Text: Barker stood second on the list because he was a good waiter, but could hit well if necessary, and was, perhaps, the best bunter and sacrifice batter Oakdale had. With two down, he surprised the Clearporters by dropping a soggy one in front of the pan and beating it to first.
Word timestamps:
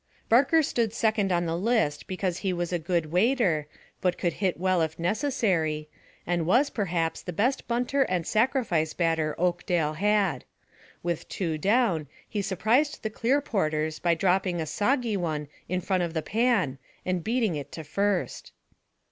Barker 0.29 0.63
stood 0.63 0.93
second 0.95 1.31
on 1.31 1.45
the 1.45 1.55
list 1.55 2.07
because 2.07 2.39
he 2.39 2.51
was 2.53 2.73
a 2.73 2.79
good 2.79 3.11
waiter, 3.11 3.67
but 4.01 4.17
could 4.17 4.33
hit 4.33 4.59
well 4.59 4.81
if 4.81 4.97
necessary, 4.97 5.89
and 6.25 6.47
was, 6.47 6.71
perhaps, 6.71 7.21
the 7.21 7.31
best 7.31 7.67
bunter 7.67 8.01
and 8.01 8.25
sacrifice 8.25 8.95
batter 8.95 9.35
Oakdale 9.37 9.93
had. 9.93 10.43
With 11.03 11.29
two 11.29 11.59
down, 11.59 12.07
he 12.27 12.41
surprised 12.41 13.03
the 13.03 13.11
Clearporters 13.11 14.01
by 14.01 14.15
dropping 14.15 14.59
a 14.59 14.65
soggy 14.65 15.17
one 15.17 15.47
in 15.69 15.81
front 15.81 16.01
of 16.01 16.15
the 16.15 16.23
pan 16.23 16.79
and 17.05 17.23
beating 17.23 17.55
it 17.55 17.71
to 17.73 17.83
first. 17.83 18.53